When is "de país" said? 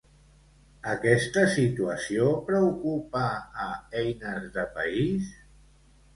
4.59-5.31